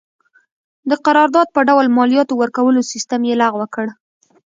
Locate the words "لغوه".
3.41-3.67